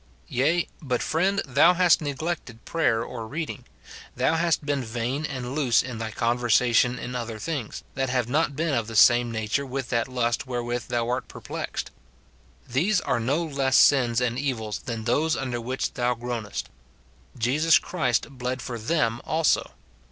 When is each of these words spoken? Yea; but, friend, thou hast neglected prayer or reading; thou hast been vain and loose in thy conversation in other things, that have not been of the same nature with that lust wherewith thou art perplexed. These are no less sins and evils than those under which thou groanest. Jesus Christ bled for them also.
Yea; 0.29 0.67
but, 0.81 1.03
friend, 1.03 1.43
thou 1.45 1.75
hast 1.75 2.01
neglected 2.01 2.65
prayer 2.65 3.03
or 3.03 3.27
reading; 3.27 3.65
thou 4.15 4.33
hast 4.35 4.65
been 4.65 4.83
vain 4.83 5.27
and 5.27 5.53
loose 5.53 5.83
in 5.83 5.99
thy 5.99 6.09
conversation 6.09 6.97
in 6.97 7.13
other 7.15 7.37
things, 7.37 7.83
that 7.93 8.09
have 8.09 8.27
not 8.27 8.55
been 8.55 8.73
of 8.73 8.87
the 8.87 8.95
same 8.95 9.31
nature 9.31 9.63
with 9.63 9.89
that 9.89 10.07
lust 10.07 10.47
wherewith 10.47 10.87
thou 10.87 11.07
art 11.07 11.27
perplexed. 11.27 11.91
These 12.67 12.99
are 13.01 13.19
no 13.19 13.43
less 13.43 13.77
sins 13.77 14.19
and 14.19 14.39
evils 14.39 14.79
than 14.79 15.03
those 15.03 15.35
under 15.37 15.61
which 15.61 15.93
thou 15.93 16.15
groanest. 16.15 16.63
Jesus 17.37 17.77
Christ 17.77 18.27
bled 18.31 18.59
for 18.59 18.79
them 18.79 19.21
also. 19.23 19.69